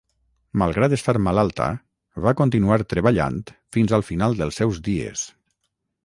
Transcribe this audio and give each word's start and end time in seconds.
Malgrat 0.59 0.93
estar 0.95 1.13
malalta, 1.25 1.67
va 2.27 2.33
continuar 2.39 2.79
treballant 2.93 3.37
fins 3.77 3.93
al 3.99 4.05
final 4.09 4.39
dels 4.39 4.57
seus 4.63 4.81
dies. 4.89 5.27